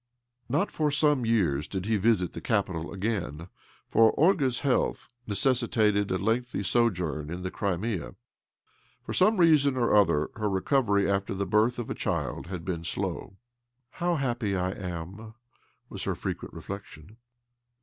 Not 0.49 0.71
for 0.71 0.89
some 0.89 1.27
years 1.27 1.67
did 1.67 1.85
he 1.85 1.95
visit 1.95 2.33
the 2.33 2.41
capital 2.41 2.91
again, 2.91 3.49
for 3.87 4.19
Olga's 4.19 4.61
health 4.61 5.09
necessitated 5.27 6.09
a 6.09 6.17
lengthy 6.17 6.63
sojourn 6.63 7.29
in 7.29 7.43
the 7.43 7.51
Crimea. 7.51 8.15
For 9.03 9.13
some 9.13 9.37
reason 9.37 9.77
or 9.77 9.95
other 9.95 10.31
her 10.37 10.49
recovery 10.49 11.07
after 11.07 11.35
the 11.35 11.45
birth 11.45 11.77
of 11.77 11.91
a 11.91 11.93
child 11.93 12.47
had 12.47 12.65
been 12.65 12.83
slow." 12.83 13.37
How 14.01 14.15
happy 14.15 14.55
I 14.55 14.71
am 14.71 15.19
I" 15.21 15.31
was 15.89 16.05
her 16.05 16.15
frequent 16.15 16.55
reflection. 16.55 17.17